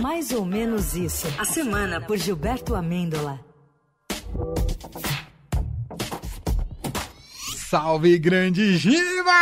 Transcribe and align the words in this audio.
Mais 0.00 0.32
ou 0.32 0.44
menos 0.44 0.96
isso. 0.96 1.26
A 1.38 1.44
semana 1.44 2.00
por 2.00 2.16
Gilberto 2.16 2.74
Amêndola. 2.74 3.40
Salve, 7.72 8.18
grande 8.18 8.76
Giba! 8.76 9.32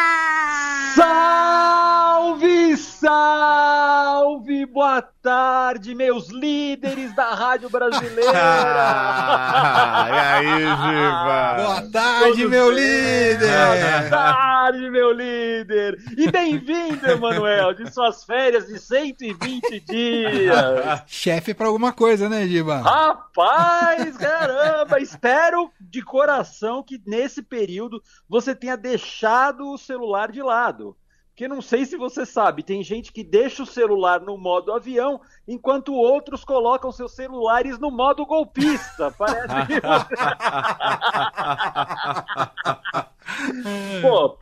Salve, 0.95 2.77
salve! 2.77 4.67
Boa 4.67 5.03
tarde, 5.03 5.95
meus 5.95 6.29
líderes 6.29 7.15
da 7.15 7.35
Rádio 7.35 7.69
Brasileira! 7.69 8.31
e 10.07 10.13
aí, 10.13 10.61
Giba? 10.61 11.55
Boa 11.57 11.91
tarde, 11.91 12.47
meu 12.47 12.71
líder! 12.71 13.39
Boa 13.41 14.11
tarde, 14.11 14.50
meu 14.79 15.13
líder! 15.13 15.99
E 16.17 16.31
bem-vindo, 16.31 17.11
Emanuel, 17.11 17.75
de 17.75 17.93
suas 17.93 18.25
férias 18.25 18.67
de 18.67 18.79
120 18.79 19.81
dias! 19.81 21.03
Chefe 21.07 21.53
pra 21.55 21.67
alguma 21.67 21.93
coisa, 21.93 22.29
né, 22.29 22.47
Giba? 22.47 22.79
Rapaz, 22.79 24.17
caramba! 24.17 25.01
Espero 25.01 25.71
de 25.81 26.03
coração 26.03 26.83
que 26.83 27.01
nesse 27.07 27.43
período 27.43 28.03
você 28.29 28.55
tenha 28.55 28.77
deixado 28.77 29.73
o 29.73 29.79
celular 29.79 30.31
de 30.31 30.43
lado. 30.43 30.97
Porque 31.31 31.49
não 31.49 31.63
sei 31.63 31.87
se 31.87 31.97
você 31.97 32.27
sabe, 32.27 32.63
tem 32.63 32.83
gente 32.83 33.13
que 33.13 33.25
deixa 33.25 33.63
o 33.63 33.67
celular 33.67 34.21
no 34.21 34.37
modo 34.37 34.75
avião, 34.75 35.23
enquanto 35.49 35.95
outros 35.95 36.45
colocam 36.45 36.93
seus 36.93 37.13
celulares 37.13 37.79
no 37.79 37.91
modo 37.91 38.27
golpista. 38.27 39.11
Parece 39.17 39.67
que 39.67 39.81
Pô, 44.03 44.39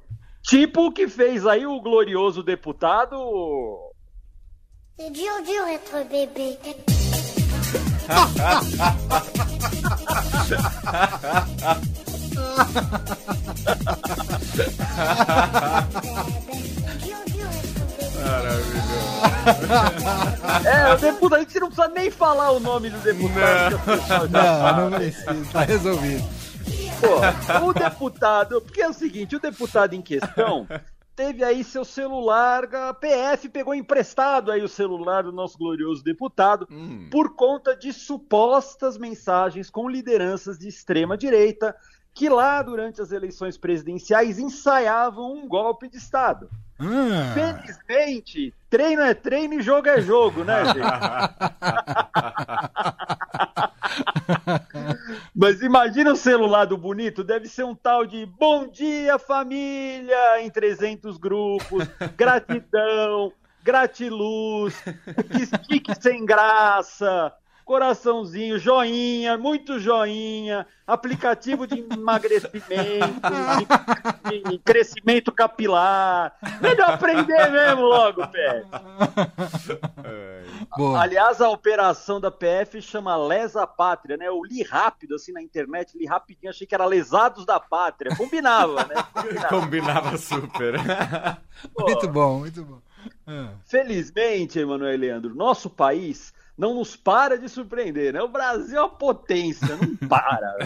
tipo 0.48 0.86
o 0.86 0.92
que 0.92 1.06
fez 1.06 1.46
aí 1.46 1.66
o 1.66 1.80
glorioso 1.80 2.42
deputado. 2.42 3.16
C'est 4.96 5.10
dur, 5.10 5.42
dur 5.44 5.68
être 5.68 6.08
bébé. 6.08 6.58
É, 20.64 20.92
o 20.92 20.96
deputado, 20.96 21.34
a 21.34 21.40
gente 21.40 21.60
não 21.60 21.68
precisa 21.68 21.88
nem 21.88 22.10
falar 22.10 22.50
o 22.52 22.60
nome 22.60 22.90
do 22.90 22.98
deputado. 22.98 23.68
que 23.68 23.74
o 23.74 23.96
pessoal 23.96 24.28
já 24.28 24.72
Não, 24.72 24.90
não 24.90 24.98
precisa, 24.98 25.46
tá 25.52 25.60
resolvido. 25.62 26.37
Pô, 27.00 27.66
o 27.68 27.72
deputado, 27.72 28.60
porque 28.60 28.82
é 28.82 28.88
o 28.88 28.92
seguinte, 28.92 29.36
o 29.36 29.40
deputado 29.40 29.94
em 29.94 30.02
questão 30.02 30.66
teve 31.14 31.42
aí 31.42 31.64
seu 31.64 31.84
celular, 31.84 32.64
a 32.74 32.94
PF 32.94 33.48
pegou 33.48 33.74
emprestado 33.74 34.52
aí 34.52 34.62
o 34.62 34.68
celular 34.68 35.24
do 35.24 35.32
nosso 35.32 35.58
glorioso 35.58 36.02
deputado 36.04 36.66
Hum. 36.70 37.08
por 37.10 37.34
conta 37.34 37.74
de 37.76 37.92
supostas 37.92 38.96
mensagens 38.96 39.68
com 39.68 39.88
lideranças 39.88 40.58
de 40.58 40.68
extrema 40.68 41.16
direita 41.16 41.74
que 42.14 42.28
lá 42.28 42.60
durante 42.62 43.00
as 43.00 43.10
eleições 43.12 43.56
presidenciais 43.56 44.38
ensaiavam 44.38 45.32
um 45.32 45.46
golpe 45.48 45.88
de 45.88 45.96
Estado. 45.96 46.48
Ah, 46.80 47.32
Felizmente, 47.34 48.54
treino 48.70 49.02
é 49.02 49.12
treino 49.14 49.54
e 49.54 49.62
jogo 49.62 49.88
é 49.88 50.00
jogo, 50.00 50.44
né, 50.44 50.64
gente? 50.66 50.78
Mas 55.40 55.62
imagina 55.62 56.12
o 56.12 56.16
celular 56.16 56.64
do 56.64 56.76
bonito, 56.76 57.22
deve 57.22 57.46
ser 57.46 57.62
um 57.62 57.72
tal 57.72 58.04
de 58.04 58.26
bom 58.26 58.66
dia 58.66 59.20
família! 59.20 60.42
em 60.42 60.50
300 60.50 61.16
grupos, 61.16 61.86
gratidão, 62.18 63.32
gratiluz, 63.62 64.74
stick 65.62 65.94
sem 66.00 66.26
graça, 66.26 67.32
coraçãozinho, 67.68 68.58
joinha, 68.58 69.36
muito 69.36 69.78
joinha, 69.78 70.66
aplicativo 70.86 71.66
de 71.66 71.80
emagrecimento, 71.92 72.64
de, 74.24 74.42
de 74.52 74.58
crescimento 74.60 75.30
capilar. 75.30 76.32
Melhor 76.62 76.92
aprender 76.92 77.50
mesmo 77.50 77.82
logo, 77.82 78.26
pé. 78.28 78.64
boa. 80.78 81.02
Aliás, 81.02 81.42
a 81.42 81.50
operação 81.50 82.18
da 82.18 82.30
PF 82.30 82.80
chama 82.80 83.14
Lesa 83.18 83.66
Pátria, 83.66 84.16
né? 84.16 84.28
Eu 84.28 84.42
li 84.42 84.62
rápido, 84.62 85.16
assim, 85.16 85.32
na 85.32 85.42
internet, 85.42 85.98
li 85.98 86.06
rapidinho, 86.06 86.48
achei 86.48 86.66
que 86.66 86.74
era 86.74 86.86
Lesados 86.86 87.44
da 87.44 87.60
Pátria. 87.60 88.16
Combinava, 88.16 88.86
né? 88.86 88.94
Combinava. 89.12 89.48
Combinava 89.48 90.16
super. 90.16 90.74
Pô, 91.74 91.84
Muito 91.84 92.08
bom, 92.08 92.38
muito 92.38 92.64
bom. 92.64 92.78
Ah, 93.26 93.50
Felizmente, 93.66 94.58
Emanuel 94.58 94.94
e 94.94 94.96
Leandro, 94.96 95.34
nosso 95.34 95.68
país 95.68 96.32
não 96.58 96.74
nos 96.74 96.96
para 96.96 97.38
de 97.38 97.48
surpreender, 97.48 98.12
né? 98.12 98.20
O 98.20 98.28
Brasil 98.28 98.76
é 98.76 98.80
uma 98.80 98.88
potência, 98.90 99.76
não 99.76 99.96
para. 100.08 100.56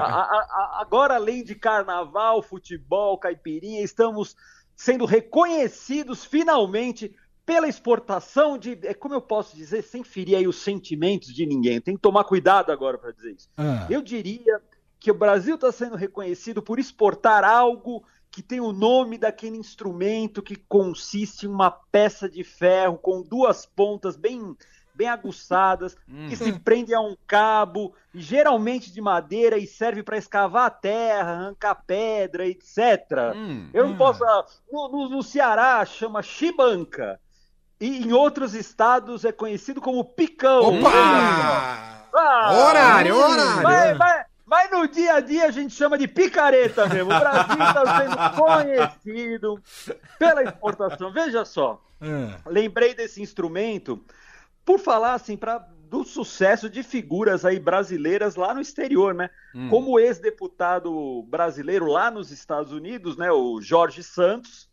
A- 0.00 0.04
a- 0.04 0.46
a- 0.50 0.78
agora, 0.80 1.14
além 1.16 1.44
de 1.44 1.54
carnaval, 1.54 2.42
futebol, 2.42 3.18
caipirinha, 3.18 3.82
estamos 3.82 4.34
sendo 4.74 5.04
reconhecidos 5.04 6.24
finalmente 6.24 7.14
pela 7.44 7.68
exportação 7.68 8.56
de, 8.56 8.78
é, 8.84 8.94
como 8.94 9.14
eu 9.14 9.20
posso 9.20 9.54
dizer, 9.56 9.82
sem 9.82 10.02
ferir 10.02 10.36
aí 10.36 10.46
os 10.48 10.56
sentimentos 10.62 11.34
de 11.34 11.44
ninguém. 11.44 11.80
Tem 11.80 11.94
que 11.96 12.00
tomar 12.00 12.24
cuidado 12.24 12.72
agora 12.72 12.96
para 12.96 13.10
dizer 13.12 13.32
isso. 13.32 13.48
ah. 13.56 13.86
Eu 13.90 14.00
diria 14.00 14.60
que 14.98 15.10
o 15.10 15.14
Brasil 15.14 15.56
está 15.56 15.70
sendo 15.72 15.96
reconhecido 15.96 16.62
por 16.62 16.78
exportar 16.78 17.44
algo 17.44 18.04
que 18.30 18.40
tem 18.42 18.60
o 18.60 18.72
nome 18.72 19.18
daquele 19.18 19.58
instrumento 19.58 20.40
que 20.40 20.56
consiste 20.56 21.44
em 21.44 21.48
uma 21.48 21.70
peça 21.70 22.28
de 22.30 22.42
ferro 22.44 22.96
com 22.96 23.20
duas 23.22 23.66
pontas 23.66 24.16
bem, 24.16 24.56
bem 25.02 25.08
aguçadas, 25.08 25.96
que 26.28 26.36
se 26.36 26.52
prende 26.60 26.94
a 26.94 27.00
um 27.00 27.16
cabo, 27.26 27.92
geralmente 28.14 28.92
de 28.92 29.00
madeira, 29.00 29.58
e 29.58 29.66
serve 29.66 30.02
para 30.02 30.16
escavar 30.16 30.66
a 30.66 30.70
terra, 30.70 31.32
arrancar 31.32 31.74
pedra, 31.84 32.46
etc. 32.46 32.78
Hum. 33.34 33.68
Eu 33.74 33.88
não 33.88 33.96
posso. 33.96 34.22
ah, 34.24 34.46
No, 34.70 34.88
no- 34.88 35.08
no 35.08 35.22
Ceará 35.22 35.84
chama 35.84 36.22
chibanca. 36.22 37.18
E 37.80 38.04
em 38.06 38.12
outros 38.12 38.54
estados 38.54 39.24
é 39.24 39.32
conhecido 39.32 39.80
como 39.80 40.04
picão. 40.04 40.78
Opa! 40.78 40.88
Ah, 42.14 42.52
Horário, 42.68 43.16
horário. 43.16 43.62
Mas, 43.62 43.98
mas- 43.98 44.26
mas 44.46 44.70
no 44.70 44.86
dia 44.86 45.14
a 45.14 45.20
dia 45.20 45.46
a 45.46 45.50
gente 45.50 45.74
chama 45.74 45.96
de 45.98 46.06
picareta 46.06 46.86
mesmo. 46.86 47.10
O 47.12 47.18
Brasil 47.18 47.56
está 47.64 47.98
sendo 47.98 48.36
conhecido 48.36 49.62
pela 50.18 50.42
exportação. 50.44 51.10
Veja 51.12 51.44
só, 51.44 51.82
Ah, 52.00 52.38
lembrei 52.46 52.94
desse 52.94 53.20
instrumento 53.22 54.04
por 54.64 54.78
falar 54.78 55.14
assim 55.14 55.36
para 55.36 55.58
do 55.92 56.04
sucesso 56.04 56.70
de 56.70 56.82
figuras 56.82 57.44
aí 57.44 57.60
brasileiras 57.60 58.34
lá 58.34 58.54
no 58.54 58.62
exterior, 58.62 59.12
né? 59.12 59.28
Hum. 59.54 59.68
Como 59.68 59.90
o 59.90 60.00
ex-deputado 60.00 61.22
brasileiro 61.24 61.84
lá 61.84 62.10
nos 62.10 62.30
Estados 62.30 62.72
Unidos, 62.72 63.18
né? 63.18 63.30
O 63.30 63.60
Jorge 63.60 64.02
Santos. 64.02 64.72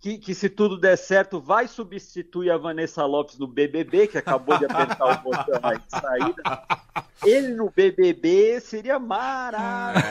Que, 0.00 0.16
que 0.16 0.32
se 0.32 0.48
tudo 0.48 0.78
der 0.78 0.96
certo 0.96 1.40
vai 1.40 1.66
substituir 1.66 2.52
a 2.52 2.56
Vanessa 2.56 3.04
Lopes 3.04 3.36
no 3.36 3.48
BBB, 3.48 4.06
que 4.06 4.16
acabou 4.16 4.56
de 4.56 4.64
apertar 4.66 5.18
o 5.18 5.18
botão 5.24 5.58
aí 5.60 5.76
de 5.78 5.90
saída. 5.90 6.62
Ele 7.24 7.48
no 7.48 7.68
BBB 7.68 8.60
seria 8.60 8.96
maravilhoso. 9.00 10.04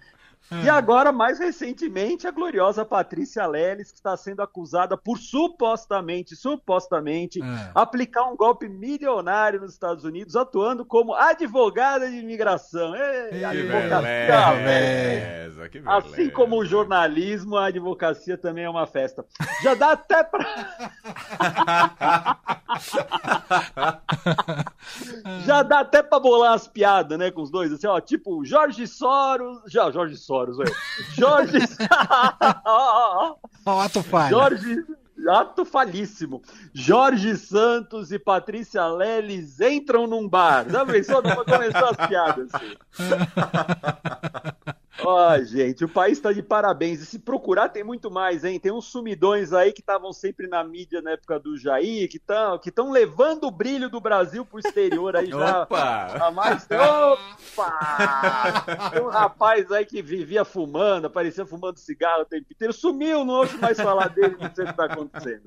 E 0.62 0.68
agora, 0.68 1.10
mais 1.10 1.38
recentemente, 1.38 2.26
a 2.26 2.30
gloriosa 2.30 2.84
Patrícia 2.84 3.46
Leles, 3.46 3.90
que 3.90 3.96
está 3.96 4.16
sendo 4.16 4.42
acusada 4.42 4.96
por 4.96 5.18
supostamente, 5.18 6.36
supostamente, 6.36 7.40
Ah. 7.42 7.70
aplicar 7.74 8.24
um 8.24 8.36
golpe 8.36 8.68
milionário 8.68 9.60
nos 9.60 9.72
Estados 9.72 10.04
Unidos, 10.04 10.36
atuando 10.36 10.84
como 10.84 11.14
advogada 11.14 12.08
de 12.10 12.16
imigração. 12.18 12.94
Ei, 12.94 13.30
Que 13.38 13.44
advocacia, 13.44 14.52
beleza, 14.64 15.68
que 15.68 15.78
beleza. 15.80 15.96
Assim 15.98 16.30
como 16.30 16.56
o 16.58 16.64
jornalismo, 16.64 17.56
a 17.56 17.66
advocacia 17.66 18.36
também 18.36 18.64
é 18.64 18.70
uma 18.70 18.86
festa. 18.86 19.24
Já 19.62 19.74
dá 19.74 19.92
até 19.92 20.22
pra. 20.22 20.44
Já 25.44 25.62
dá 25.62 25.80
até 25.80 26.02
pra 26.02 26.18
bolar 26.20 26.52
as 26.54 26.68
piadas, 26.68 27.18
né, 27.18 27.30
com 27.30 27.42
os 27.42 27.50
dois, 27.50 27.72
assim, 27.72 27.86
ó, 27.86 28.00
tipo, 28.00 28.44
Jorge 28.44 28.86
Soros, 28.86 29.60
já, 29.66 29.90
Jorge 29.90 30.16
Soros, 30.16 30.43
velho. 30.52 30.74
Jorge 31.14 31.58
Ó, 32.64 33.36
o 33.66 33.80
ato 33.80 34.02
falha. 34.02 34.30
Jorge 34.30 34.84
ato 35.28 35.64
falíssimo. 35.64 36.42
Jorge 36.72 37.36
Santos 37.36 38.12
e 38.12 38.18
Patrícia 38.18 38.86
Leles 38.86 39.60
entram 39.60 40.06
num 40.06 40.28
bar. 40.28 40.68
Já 40.68 40.84
pensou 40.84 41.22
pra 41.22 41.44
começar 41.44 41.90
as 41.90 42.08
piadas? 42.08 42.48
Assim. 42.52 42.76
Ó, 45.06 45.38
gente, 45.40 45.84
o 45.84 45.88
país 45.88 46.18
está 46.18 46.32
de 46.32 46.42
parabéns. 46.42 47.00
E 47.00 47.06
se 47.06 47.18
procurar, 47.18 47.68
tem 47.68 47.84
muito 47.84 48.10
mais, 48.10 48.42
hein? 48.44 48.58
Tem 48.58 48.72
uns 48.72 48.86
sumidões 48.86 49.52
aí 49.52 49.72
que 49.72 49.80
estavam 49.80 50.12
sempre 50.12 50.46
na 50.46 50.64
mídia 50.64 51.02
na 51.02 51.12
época 51.12 51.38
do 51.38 51.56
Jair, 51.58 52.08
que 52.08 52.16
estão 52.16 52.58
que 52.58 52.70
tão 52.70 52.90
levando 52.90 53.44
o 53.44 53.50
brilho 53.50 53.90
do 53.90 54.00
Brasil 54.00 54.46
pro 54.46 54.58
exterior 54.58 55.14
aí 55.14 55.28
já. 55.28 55.62
Opa! 55.62 56.06
Há 56.20 56.30
mais. 56.30 56.66
Opa! 56.70 58.64
Tem 58.90 59.02
um 59.02 59.08
rapaz 59.08 59.70
aí 59.70 59.84
que 59.84 60.00
vivia 60.00 60.44
fumando, 60.44 61.06
aparecia 61.06 61.44
fumando 61.44 61.78
cigarro 61.78 62.22
o 62.22 62.26
tempo 62.26 62.46
inteiro, 62.50 62.72
sumiu, 62.72 63.24
não 63.24 63.34
ouço 63.34 63.58
mais 63.58 63.78
falar 63.78 64.08
dele, 64.08 64.36
não 64.40 64.54
sei 64.54 64.64
o 64.64 64.66
que 64.66 64.72
está 64.72 64.84
acontecendo. 64.86 65.42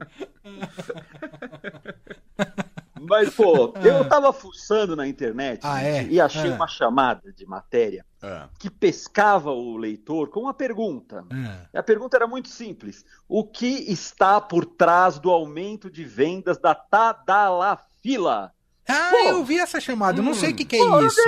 Mas, 3.08 3.34
pô, 3.34 3.74
eu 3.84 4.08
tava 4.08 4.32
fuçando 4.34 4.96
na 4.96 5.08
internet 5.08 5.62
Ah, 5.64 5.82
é? 5.84 6.04
e 6.04 6.20
achei 6.20 6.52
Ah. 6.52 6.56
uma 6.56 6.68
chamada 6.68 7.32
de 7.34 7.46
matéria 7.46 8.06
Ah, 8.22 8.50
que 8.60 8.70
pescava 8.70 9.52
o 9.52 9.78
leitor 9.78 10.30
com 10.30 10.42
uma 10.42 10.54
pergunta. 10.54 11.24
Ah. 11.32 11.66
E 11.74 11.78
a 11.78 11.84
pergunta 11.84 12.18
era 12.18 12.28
muito 12.28 12.50
simples. 12.50 13.06
O 13.28 13.44
que 13.44 13.92
está 13.92 14.42
por 14.42 14.66
trás 14.66 15.20
do 15.20 15.30
aumento 15.32 15.90
de 15.90 16.04
vendas 16.04 16.58
da 16.58 16.76
Tadalafila? 16.76 18.52
Ah, 18.90 19.10
Pô. 19.12 19.18
eu 19.30 19.44
vi 19.44 19.60
essa 19.60 19.80
chamada. 19.80 20.20
Eu 20.20 20.24
não 20.24 20.34
sei 20.34 20.52
o 20.52 20.56
que, 20.56 20.64
que 20.66 20.76
é 20.78 20.80
Pô, 20.80 21.02
isso. 21.06 21.22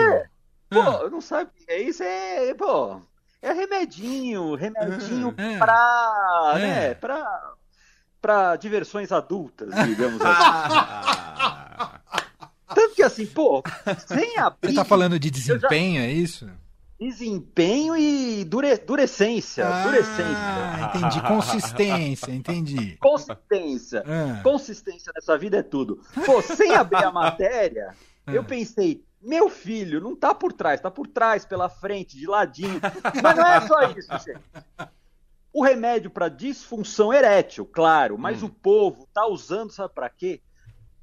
Pô, 0.70 0.80
Ah. 0.82 1.10
não 1.10 1.20
sabe 1.22 1.50
o 1.52 1.66
que 1.66 1.72
é 1.72 1.82
isso? 1.82 2.02
É, 2.04 2.54
pô, 2.54 3.02
é 3.42 3.52
remedinho, 3.52 4.56
remedinho 4.56 5.34
Ah. 5.38 5.58
pra, 5.60 5.74
Ah. 5.76 6.54
né, 6.60 6.94
pra, 6.94 7.52
pra 8.22 8.56
diversões 8.56 9.12
adultas, 9.12 9.70
digamos 9.86 10.20
assim. 10.24 10.30
Assim, 13.04 13.26
pô, 13.26 13.64
sem 14.08 14.38
abrir 14.38 14.70
Você 14.70 14.76
tá 14.76 14.86
falando 14.86 15.20
de 15.20 15.30
desempenho, 15.32 16.02
é 16.02 16.12
isso? 16.12 16.50
desempenho 17.00 17.96
e 17.96 18.44
dure, 18.44 18.76
durecência, 18.78 19.66
durecência, 19.84 20.24
Ah, 20.36 20.92
entendi. 20.94 21.22
Consistência, 21.26 22.32
entendi. 22.34 22.98
consistência. 23.00 24.04
Ah. 24.06 24.42
Consistência 24.44 25.12
nessa 25.16 25.38
vida 25.38 25.58
é 25.60 25.64
tudo. 25.64 26.02
Pô, 26.26 26.42
sem 26.42 26.74
abrir 26.76 27.04
a 27.06 27.12
matéria, 27.12 27.96
eu 28.28 28.42
Ah. 28.42 28.44
pensei, 28.44 29.02
meu 29.22 29.50
filho, 29.50 30.02
não 30.02 30.14
tá 30.14 30.36
por 30.36 30.52
trás, 30.52 30.82
tá 30.82 30.92
por 30.92 31.08
trás, 31.08 31.46
pela 31.46 31.70
frente, 31.70 32.18
de 32.18 32.28
ladinho. 32.28 32.82
Mas 33.24 33.36
não 33.38 33.48
é 33.48 33.62
só 33.62 33.82
isso, 33.92 34.10
gente. 34.26 34.40
O 35.54 35.64
remédio 35.64 36.12
para 36.12 36.28
disfunção 36.30 37.14
erétil, 37.14 37.66
claro, 37.66 38.18
mas 38.20 38.44
o 38.44 38.50
povo 38.50 39.08
tá 39.14 39.26
usando, 39.26 39.72
sabe 39.72 39.94
pra 39.96 40.08
quê? 40.10 40.42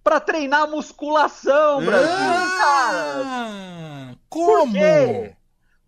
Pra 0.06 0.20
treinar 0.20 0.70
musculação, 0.70 1.84
Brasil. 1.84 2.08
Cara, 2.16 3.24
Ah, 3.26 4.14
por 4.30 4.60
como? 4.60 4.72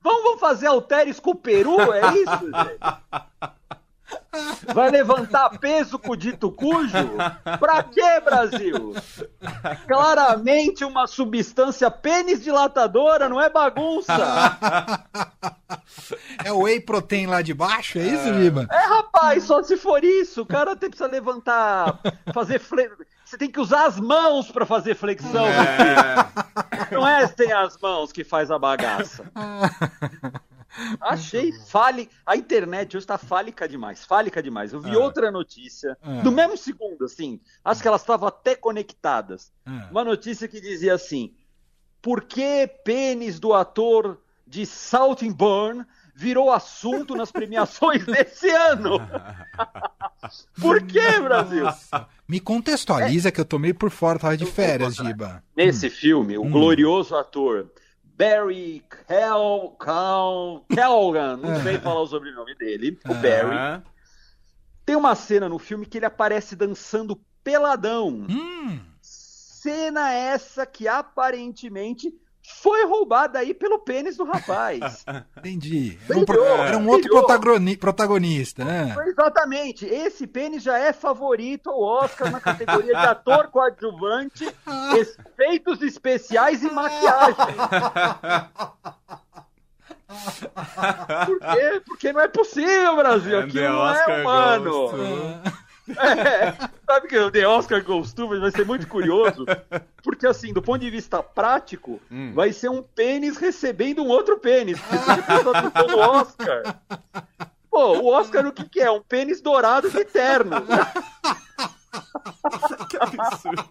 Vamos, 0.03 0.23
vamos 0.25 0.41
fazer 0.41 0.67
halteres 0.67 1.21
com 1.21 1.31
o 1.31 1.35
peru, 1.37 1.81
é 1.93 2.01
isso, 2.15 2.47
gente? 2.47 2.81
Vai 4.75 4.91
levantar 4.91 5.51
peso 5.61 6.01
com 6.01 6.13
o 6.13 6.17
dito 6.17 6.51
cujo? 6.51 6.97
Pra 7.61 7.81
quê, 7.85 8.19
Brasil? 8.25 8.93
Claramente 9.87 10.85
uma 10.85 11.07
substância 11.07 11.89
pênis 11.89 12.43
dilatadora, 12.43 13.29
não 13.29 13.41
é 13.41 13.49
bagunça. 13.49 14.17
É 16.45 16.53
o 16.53 16.63
whey 16.63 16.81
protein 16.81 17.27
lá 17.27 17.41
de 17.41 17.55
baixo, 17.55 18.01
é 18.01 18.03
isso, 18.03 18.35
Giba? 18.35 18.67
É, 18.69 18.81
rapaz, 18.81 19.45
só 19.45 19.63
se 19.63 19.77
for 19.77 20.03
isso. 20.03 20.43
O 20.43 20.47
cara 20.47 20.75
tem, 20.75 20.91
precisa 20.91 21.09
levantar, 21.09 22.01
fazer 22.35 22.59
fle... 22.59 22.91
Você 23.29 23.37
tem 23.37 23.51
que 23.51 23.61
usar 23.61 23.85
as 23.85 24.01
mãos 24.01 24.51
pra 24.51 24.65
fazer 24.65 24.95
flexão, 24.95 25.45
é. 25.47 26.95
Não 26.95 27.07
é 27.07 27.27
sem 27.27 27.53
as 27.53 27.77
mãos 27.77 28.11
que 28.11 28.25
faz 28.25 28.51
a 28.51 28.59
bagaça. 28.59 29.31
Achei 30.99 31.53
fale. 31.53 32.09
A 32.25 32.37
internet 32.37 32.97
hoje 32.97 33.07
tá 33.07 33.19
fálica 33.19 33.69
demais, 33.69 34.03
fálica 34.03 34.43
demais. 34.43 34.73
Eu 34.73 34.81
vi 34.81 34.93
Ah. 34.97 34.99
outra 35.01 35.31
notícia, 35.31 35.95
Ah. 36.03 36.23
no 36.23 36.31
mesmo 36.33 36.57
segundo, 36.57 37.05
assim. 37.05 37.39
Acho 37.63 37.83
que 37.83 37.89
elas 37.89 38.01
estavam 38.01 38.27
até 38.29 38.55
conectadas. 38.55 39.53
Ah. 39.67 39.89
Uma 39.91 40.05
notícia 40.05 40.49
que 40.49 40.59
dizia 40.59 40.95
assim: 40.95 41.35
Por 42.01 42.23
que 42.23 42.67
pênis 42.83 43.39
do 43.39 43.53
ator 43.53 44.19
de 44.47 44.65
Salt 44.65 45.23
and 45.23 45.33
Burn 45.33 45.85
virou 46.15 46.51
assunto 46.51 47.15
nas 47.15 47.31
premiações 47.31 48.07
desse 48.07 48.49
ano? 48.49 48.99
Por 50.61 50.83
que, 50.83 51.21
Brasil? 51.21 51.65
Me 52.27 52.41
contextualiza 52.41 53.31
que 53.31 53.41
eu 53.41 53.45
tomei 53.45 53.73
por 53.73 53.91
fora, 53.91 54.19
tava 54.19 54.37
de 54.37 54.47
férias, 54.47 54.97
Giba. 54.97 55.43
Nesse 55.57 55.89
filme, 55.89 56.37
o 56.37 56.43
Hum. 56.43 56.51
glorioso 56.51 57.15
ator 57.17 57.71
Barry 58.17 58.83
Cal... 59.07 59.71
Cal... 59.79 60.65
Calgan, 60.75 61.37
não 61.37 61.63
sei 61.63 61.79
falar 61.79 62.01
o 62.03 62.07
sobrenome 62.07 62.55
dele, 62.57 62.99
o 63.09 63.15
Barry, 63.15 63.57
Ah, 63.57 63.83
tem 64.85 64.97
uma 64.97 65.15
cena 65.15 65.49
no 65.49 65.59
filme 65.59 65.87
que 65.87 65.99
ele 65.99 66.07
aparece 66.07 66.57
dançando 66.57 67.21
peladão. 67.45 68.27
Hum, 68.29 68.81
Cena 69.01 70.13
essa 70.13 70.65
que 70.67 70.87
aparentemente 70.89 72.13
foi 72.57 72.85
roubada 72.87 73.39
aí 73.39 73.53
pelo 73.55 73.79
pênis 73.79 74.17
do 74.17 74.25
rapaz. 74.25 75.05
entendi. 75.39 75.99
Um, 76.11 76.25
Brilhou, 76.25 76.47
era 76.47 76.77
um 76.79 76.89
outro 76.89 77.11
protagoni- 77.11 77.77
protagonista, 77.77 78.65
né? 78.65 78.97
Exatamente. 79.07 79.87
Esse 79.87 80.27
pênis 80.27 80.63
já 80.63 80.79
é 80.79 80.93
favorito 80.93 81.71
ao 81.71 81.81
Oscar 81.81 82.31
na 82.31 82.41
categoria 82.41 82.95
de 82.95 83.07
ator 83.07 83.49
coadjuvante, 83.53 84.49
efeitos 84.97 85.83
especiais 85.83 86.63
e 86.63 86.71
maquiagem. 86.71 87.37
Por 91.27 91.39
quê? 91.41 91.83
Porque 91.87 92.13
não 92.13 92.21
é 92.21 92.29
possível, 92.29 92.97
Brasil. 92.97 93.39
Aquilo 93.39 93.53
the 93.53 93.69
não 93.69 93.87
é 93.89 93.93
Oscar 93.93 94.21
humano. 94.21 94.91
É, 95.97 96.68
sabe 96.89 97.07
que 97.09 97.19
o 97.19 97.31
The 97.31 97.47
Oscar 97.47 97.85
Goes 97.85 98.13
To 98.15 98.29
vai 98.41 98.51
ser 98.51 98.65
muito 98.65 98.89
curioso, 98.89 99.45
porque 100.03 100.27
assim, 100.27 100.53
do 100.53 100.63
ponto 100.63 100.81
de 100.81 100.91
vista 100.91 101.23
prático, 101.23 102.01
Hum. 102.11 102.33
vai 102.35 102.53
ser 102.53 102.71
um 102.71 102.83
pênis 102.83 103.37
recebendo 103.37 104.03
um 104.03 104.09
outro 104.09 104.39
pênis, 104.39 104.79
você 104.81 105.23
tá 105.23 105.87
no 105.87 105.99
Oscar... 105.99 106.63
Pô, 107.71 107.99
o 107.99 108.07
Oscar 108.07 108.47
o 108.47 108.53
que 108.53 108.65
que 108.69 108.81
é? 108.81 108.91
Um 108.91 109.03
pênis 109.03 109.41
dourado 109.41 109.91
de 109.91 110.05
terno. 110.05 110.57
Que 112.89 112.97
absurdo. 112.97 113.69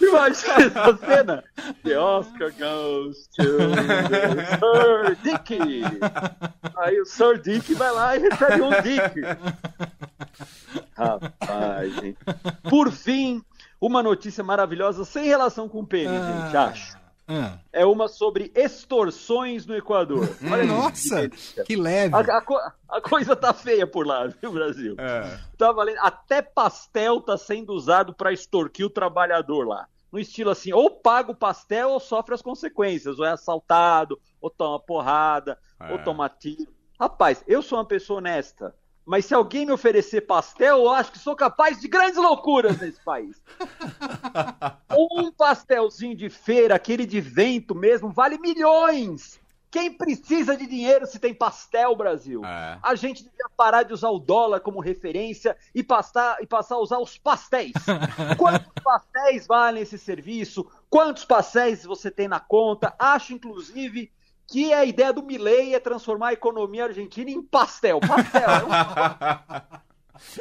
Imagina 0.00 0.54
essa 0.66 0.96
cena. 0.98 1.44
The 1.82 1.98
Oscar 1.98 2.52
goes 2.52 3.26
to 3.36 3.42
Sir 4.58 5.16
Dick. 5.22 5.58
Aí 6.78 7.00
o 7.00 7.06
Sir 7.06 7.38
Dick 7.38 7.74
vai 7.74 7.90
lá 7.92 8.16
e 8.16 8.20
recebe 8.20 8.62
um 8.62 8.70
Dick. 8.82 9.20
Rapaz, 10.96 11.94
gente. 11.94 12.18
Por 12.68 12.90
fim, 12.90 13.42
uma 13.80 14.02
notícia 14.02 14.42
maravilhosa 14.42 15.04
sem 15.04 15.24
relação 15.26 15.68
com 15.68 15.80
o 15.80 15.86
pênis, 15.86 16.20
gente, 16.20 16.56
acho. 16.56 16.96
Ah. 17.28 17.58
É 17.72 17.84
uma 17.84 18.06
sobre 18.06 18.52
extorsões 18.54 19.66
no 19.66 19.74
Equador. 19.74 20.28
Olha 20.44 20.62
aí, 20.62 20.66
Nossa, 20.68 21.28
que 21.28 21.64
que 21.64 21.76
leve. 21.76 22.14
A, 22.14 22.20
a 22.20 22.72
a 22.88 23.00
coisa 23.00 23.34
tá 23.34 23.52
feia 23.52 23.84
por 23.84 24.06
lá, 24.06 24.28
viu, 24.28 24.52
Brasil? 24.52 24.94
É. 24.96 25.38
Tá 25.58 25.72
valendo. 25.72 25.98
Até 26.00 26.40
pastel 26.40 27.20
tá 27.20 27.36
sendo 27.36 27.72
usado 27.72 28.14
pra 28.14 28.32
extorquir 28.32 28.86
o 28.86 28.90
trabalhador 28.90 29.66
lá. 29.66 29.88
No 30.12 30.20
estilo 30.20 30.50
assim, 30.50 30.72
ou 30.72 30.88
paga 30.88 31.32
o 31.32 31.36
pastel 31.36 31.90
ou 31.90 31.98
sofre 32.00 32.32
as 32.32 32.40
consequências, 32.40 33.18
ou 33.18 33.24
é 33.26 33.32
assaltado, 33.32 34.18
ou 34.40 34.48
toma 34.48 34.78
porrada, 34.78 35.58
É. 35.80 35.92
ou 35.92 35.98
toma 35.98 36.28
tiro. 36.28 36.72
Rapaz, 36.98 37.42
eu 37.48 37.60
sou 37.60 37.76
uma 37.76 37.84
pessoa 37.84 38.18
honesta, 38.20 38.72
mas 39.06 39.24
se 39.24 39.32
alguém 39.32 39.64
me 39.64 39.70
oferecer 39.70 40.22
pastel, 40.22 40.78
eu 40.78 40.90
acho 40.90 41.12
que 41.12 41.18
sou 41.18 41.36
capaz 41.36 41.80
de 41.80 41.86
grandes 41.86 42.16
loucuras 42.16 42.78
nesse 42.80 43.00
país. 43.04 43.40
um 44.90 45.30
pastelzinho 45.30 46.16
de 46.16 46.28
feira, 46.28 46.74
aquele 46.74 47.06
de 47.06 47.20
vento 47.20 47.72
mesmo, 47.72 48.10
vale 48.10 48.36
milhões. 48.36 49.40
Quem 49.70 49.92
precisa 49.92 50.56
de 50.56 50.66
dinheiro 50.66 51.06
se 51.06 51.18
tem 51.18 51.34
pastel, 51.34 51.94
Brasil? 51.94 52.44
É. 52.44 52.78
A 52.82 52.94
gente 52.94 53.22
devia 53.22 53.48
parar 53.56 53.84
de 53.84 53.92
usar 53.92 54.10
o 54.10 54.18
dólar 54.18 54.60
como 54.60 54.80
referência 54.80 55.56
e 55.74 55.84
passar, 55.84 56.38
e 56.40 56.46
passar 56.46 56.76
a 56.76 56.80
usar 56.80 56.98
os 56.98 57.16
pastéis. 57.16 57.72
Quantos 58.38 58.82
pastéis 58.82 59.46
valem 59.46 59.82
esse 59.82 59.98
serviço? 59.98 60.66
Quantos 60.90 61.24
pastéis 61.24 61.84
você 61.84 62.10
tem 62.10 62.26
na 62.26 62.40
conta? 62.40 62.94
Acho, 62.98 63.34
inclusive, 63.34 64.10
que 64.48 64.72
a 64.72 64.84
ideia 64.84 65.12
do 65.12 65.22
Milley 65.22 65.74
é 65.74 65.80
transformar 65.80 66.28
a 66.28 66.32
economia 66.32 66.84
argentina 66.84 67.30
em 67.30 67.42
pastel. 67.42 68.00
Pastel. 68.00 68.42
é 68.48 68.64
um- 68.64 69.76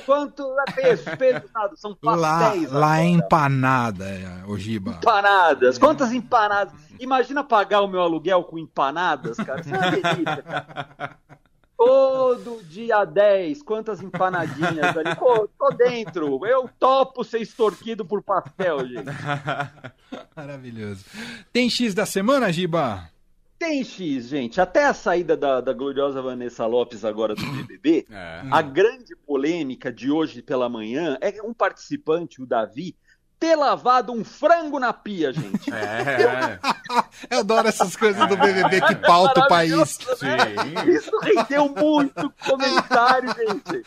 Quanto 0.06 0.42
é 0.62 0.72
pesos? 0.72 1.06
Pesos 1.16 1.52
nada, 1.54 1.76
são 1.76 1.98
Lá, 2.02 2.40
pastéis. 2.40 2.72
lá 2.72 2.98
é 2.98 3.02
agora. 3.02 3.10
empanada, 3.26 4.06
é, 4.06 4.44
o 4.48 4.58
Giba. 4.58 4.92
Empanadas. 4.92 5.78
Quantas 5.78 6.14
empanadas? 6.14 6.74
Imagina 6.98 7.44
pagar 7.44 7.82
o 7.82 7.88
meu 7.88 8.00
aluguel 8.02 8.42
com 8.46 8.58
empanadas, 8.58 9.36
cara. 9.36 9.60
Isso 9.60 9.76
é 9.76 9.78
uma 9.78 9.92
delícia, 9.92 10.42
cara. 10.44 11.18
Todo 11.78 12.64
dia 12.70 13.04
10, 13.04 13.62
quantas 13.64 14.02
empanadinhas 14.02 14.96
ali. 14.96 15.14
Pô, 15.18 15.46
tô 15.60 15.70
dentro. 15.72 16.46
Eu 16.46 16.70
topo 16.80 17.22
ser 17.26 17.40
extorquido 17.40 18.06
por 18.06 18.24
pastel, 18.24 18.80
gente. 18.88 19.04
Maravilhoso. 20.34 21.04
Tem 21.52 21.70
X 21.70 21.94
da 21.94 22.06
semana, 22.06 22.52
Giba? 22.54 23.10
Tem 23.58 23.84
X, 23.84 24.28
gente. 24.28 24.60
Até 24.60 24.86
a 24.86 24.94
saída 24.94 25.36
da, 25.38 25.62
da 25.62 25.74
gloriosa 25.74 26.22
Vanessa 26.22 26.66
Lopes 26.66 27.06
agora 27.06 27.34
do 27.34 27.42
BBB, 27.54 28.06
É. 28.12 28.42
a 28.52 28.62
grande 28.62 29.16
polêmica 29.16 29.92
de 29.92 30.12
hoje 30.12 30.42
pela 30.42 30.68
manhã 30.70 31.18
é 31.22 31.32
que 31.32 31.42
um 31.42 31.54
participante, 31.54 32.42
o 32.42 32.46
Davi, 32.46 32.96
ter 33.40 33.56
lavado 33.56 34.12
um 34.14 34.24
frango 34.24 34.80
na 34.80 34.92
pia, 34.94 35.32
gente. 35.34 35.72
É, 35.74 36.58
Eu 37.30 37.40
adoro 37.40 37.68
essas 37.68 37.96
coisas 37.96 38.28
do 38.28 38.38
BBB 38.38 38.82
que 38.82 38.96
pauta 38.96 39.42
o 39.42 39.48
país. 39.48 39.98
sim. 40.18 40.92
Isso 40.92 41.12
rendeu 41.22 41.70
muito 41.70 42.32
comentário, 42.46 43.30
gente. 43.30 43.84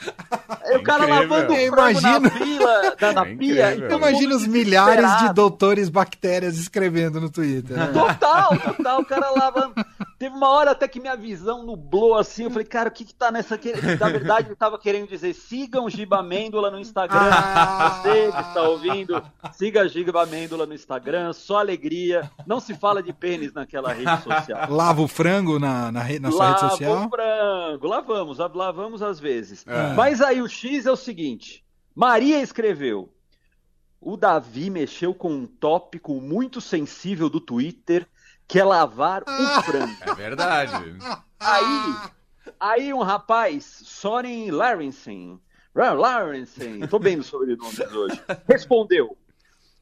Aí 0.65 0.77
o 0.77 0.83
cara 0.83 1.05
Incrível. 1.05 1.29
lavando 1.29 1.55
Eu 1.55 1.73
o 1.73 1.75
frango 1.77 2.01
na, 2.01 2.11
imagino. 2.19 2.31
pila, 2.31 2.97
na, 3.01 3.13
na 3.13 3.23
É 3.27 3.35
pia. 3.37 3.75
e 3.75 3.81
Eu 3.83 3.99
imagino 3.99 4.29
mundo 4.33 4.37
os 4.37 4.47
milhares 4.47 5.19
de 5.19 5.33
doutores 5.35 5.89
bactérias 5.89 6.59
escrevendo 6.59 7.21
no 7.21 7.31
Twitter. 7.31 7.77
né? 7.77 7.87
Total, 7.93 8.57
total, 8.59 9.01
o 9.01 9.05
cara 9.05 9.31
lavando. 9.31 9.75
Teve 10.19 10.35
uma 10.35 10.49
hora 10.49 10.73
até 10.73 10.89
que 10.89 10.99
minha 10.99 11.15
visão 11.17 11.65
nublou 11.65 12.17
assim. 12.17 12.43
Eu 12.45 12.51
falei, 12.51 12.67
cara, 12.67 12.89
o 12.89 12.93
que 12.93 13.05
que 13.05 13.15
tá 13.15 13.31
nessa. 13.31 13.57
que- 13.57 13.73
Na 14.01 14.09
verdade, 14.09 14.51
eu 14.51 14.57
tava 14.57 14.77
querendo 14.77 15.09
dizer: 15.09 15.33
sigam 15.33 15.89
Giba 15.89 16.19
Amêndola 16.19 16.71
no 16.73 16.81
Instagram. 16.81 17.21
Ah. 17.21 18.01
Você 18.03 18.33
que 18.33 18.41
está 18.41 18.63
ouvindo, 18.69 19.23
siga 19.53 19.89
Giba 19.89 20.25
Amêndola 20.25 20.67
no 20.67 20.75
Instagram. 20.75 21.33
Só 21.33 21.59
alegria. 21.59 22.29
Não 22.47 22.59
se 22.59 22.75
fala 22.75 23.01
de 23.01 23.13
pênis 23.13 23.53
naquela 23.53 23.93
rede 23.93 24.21
social. 24.25 24.69
Lava 24.69 25.03
o 25.03 25.07
frango 25.07 25.59
na, 25.61 25.93
na, 25.93 26.01
re- 26.03 26.19
na 26.19 26.33
sua 26.33 26.49
rede 26.49 26.63
Lava 26.63 26.71
social? 26.71 27.07
o 27.07 27.11
frango, 27.11 27.87
lavamos, 27.87 28.39
lavamos 28.39 29.03
às 29.03 29.21
vezes. 29.21 29.65
É. 29.69 29.93
Mas 29.95 30.21
aí 30.21 30.43
o 30.43 30.49
X 30.49 30.85
é 30.85 30.91
o 30.91 30.97
seguinte: 30.97 31.65
Maria 31.95 32.41
escreveu. 32.43 33.13
O 34.01 34.17
Davi 34.17 34.69
mexeu 34.71 35.13
com 35.15 35.31
um 35.33 35.47
tópico 35.47 36.21
muito 36.21 36.61
sensível 36.61 37.29
do 37.29 37.41
Twitter, 37.41 38.07
que 38.49 38.59
é 38.59 38.65
lavar 38.65 39.23
o 39.23 39.63
frango. 39.63 39.97
É 40.01 40.15
verdade. 40.15 40.97
Aí, 41.39 41.95
aí 42.59 42.95
um 42.95 43.03
rapaz, 43.03 43.65
Soren 43.85 44.51
Larensen, 44.51 45.39
Larensen, 45.75 46.81
tô 46.89 46.99
bem 46.99 47.17
nos 47.17 47.27
sobrenomes 47.27 47.79
hoje, 47.79 48.21
respondeu. 48.49 49.17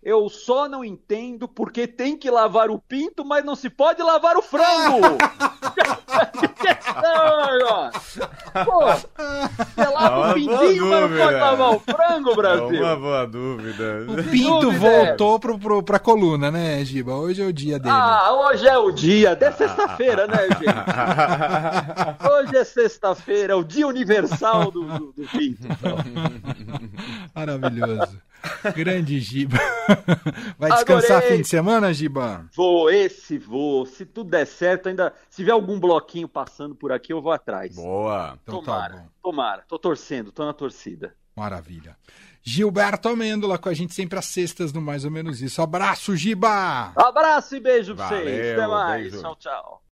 Eu 0.02 0.28
só 0.28 0.68
não 0.68 0.85
entendo 0.85 1.49
porque 1.49 1.87
tem 1.87 2.16
que 2.16 2.30
lavar 2.30 2.70
o 2.70 2.78
pinto, 2.78 3.25
mas 3.25 3.44
não 3.44 3.56
se 3.56 3.70
pode 3.70 4.02
lavar 4.02 4.37
o 4.37 4.42
frango. 4.42 5.16
Pô, 8.64 8.80
você 8.86 9.08
lava 9.92 10.06
É 10.06 10.18
uma 10.18 10.30
o 10.30 10.34
pintinho, 10.34 10.84
dúvida. 11.00 11.30
lavar 11.30 11.70
o 11.74 11.80
frango, 11.80 12.30
É 12.30 12.34
Brasil? 12.36 12.82
uma 12.82 12.96
boa 12.96 13.26
dúvida. 13.26 14.06
O 14.08 14.22
Pinto 14.24 14.70
é 14.70 14.78
voltou 14.78 15.38
pro, 15.38 15.58
pro, 15.58 15.82
pra 15.82 15.98
coluna, 15.98 16.50
né, 16.50 16.84
Giba? 16.84 17.14
Hoje 17.14 17.42
é 17.42 17.46
o 17.46 17.52
dia 17.52 17.78
dele. 17.78 17.94
Ah, 17.94 18.32
hoje 18.32 18.66
é 18.66 18.78
o 18.78 18.90
dia, 18.90 19.32
até 19.32 19.52
sexta-feira, 19.52 20.26
né, 20.26 20.48
gente? 20.58 22.30
Hoje 22.32 22.56
é 22.56 22.64
sexta-feira, 22.64 23.52
é 23.52 23.56
o 23.56 23.64
dia 23.64 23.86
universal 23.86 24.70
do, 24.70 24.84
do, 24.84 25.12
do 25.12 25.28
pinto. 25.28 25.66
Maravilhoso. 27.34 28.18
Grande 28.74 29.20
Giba. 29.20 29.58
Vai 30.58 30.70
descansar 30.72 31.18
Adorei. 31.18 31.36
fim 31.36 31.42
de 31.42 31.48
semana, 31.48 31.92
Giba? 31.92 32.46
Vou, 32.54 32.90
esse 32.90 33.38
vou. 33.38 33.86
Se 33.86 34.04
tudo 34.04 34.30
der 34.30 34.46
certo, 34.46 34.88
ainda. 34.88 35.12
Se 35.28 35.36
tiver 35.36 35.52
algum 35.52 35.78
bloquinho 35.78 36.28
passando 36.28 36.74
por 36.74 36.92
aqui, 36.92 37.12
eu 37.12 37.22
vou 37.22 37.32
atrás. 37.32 37.74
Boa. 37.74 38.38
Então 38.42 38.62
tomara, 38.62 38.94
tá 38.94 39.00
bom. 39.00 39.08
tomara. 39.22 39.64
Tô 39.68 39.78
torcendo, 39.78 40.32
tô 40.32 40.44
na 40.44 40.52
torcida. 40.52 41.14
Maravilha. 41.36 41.96
Gilberto 42.42 43.08
Amêndola 43.08 43.58
com 43.58 43.68
a 43.68 43.74
gente 43.74 43.92
sempre 43.92 44.18
às 44.18 44.26
sextas 44.26 44.72
no 44.72 44.80
Mais 44.80 45.04
ou 45.04 45.10
Menos 45.10 45.42
Isso. 45.42 45.60
Abraço, 45.60 46.16
Giba! 46.16 46.92
Abraço 46.94 47.56
e 47.56 47.60
beijo 47.60 47.94
pra 47.96 48.08
vocês. 48.08 48.24
Valeu, 48.24 48.52
Até 48.52 48.66
mais. 48.68 49.02
beijo. 49.02 49.20
Tchau, 49.20 49.36
tchau. 49.36 49.82